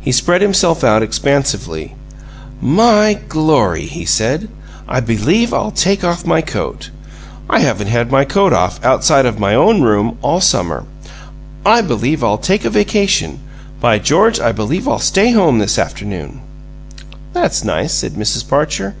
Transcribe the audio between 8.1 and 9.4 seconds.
my coat off, outside of